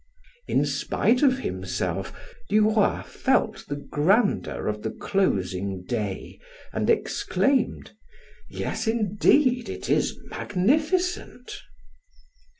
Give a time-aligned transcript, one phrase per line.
[0.47, 2.11] In spite of himself
[2.49, 6.39] Duroy felt the grandeur of the closing day
[6.73, 7.91] and exclaimed:
[8.49, 11.53] "Yes, indeed, it is magnificent."